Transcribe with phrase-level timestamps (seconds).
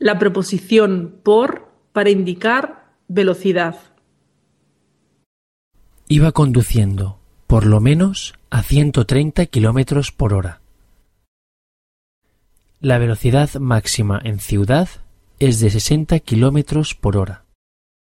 [0.00, 3.76] La preposición por para indicar velocidad.
[6.08, 10.62] Iba conduciendo, por lo menos, a 130 kilómetros por hora.
[12.80, 14.88] La velocidad máxima en ciudad
[15.38, 17.44] es de 60 kilómetros por hora.